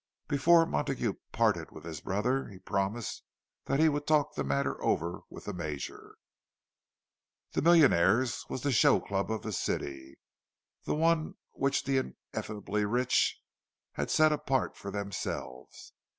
[0.27, 3.21] Before Montague parted with his brother, he promised
[3.65, 6.15] that he would talk the matter over with the Major.
[7.51, 10.17] The Millionaires' was the show club of the city,
[10.85, 11.97] the one which the
[12.33, 13.39] ineffably rich
[13.93, 15.93] had set apart for themselves.